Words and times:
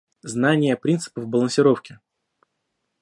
Знание 0.23 0.75
принципов 0.77 1.27
балансировки 1.27 1.99